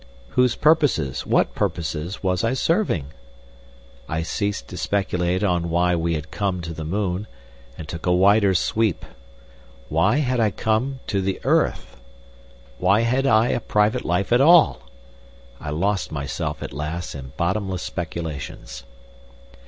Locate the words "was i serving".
2.23-3.13